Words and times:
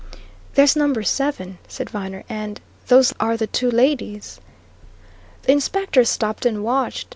"That's 0.55 0.75
number 0.75 1.03
seven," 1.03 1.59
said 1.67 1.91
Viner. 1.91 2.23
"And 2.27 2.59
those 2.87 3.13
are 3.19 3.37
the 3.37 3.45
two 3.45 3.69
ladies." 3.69 4.41
The 5.43 5.51
Inspector 5.51 6.03
stopped 6.05 6.43
and 6.43 6.63
watched. 6.63 7.07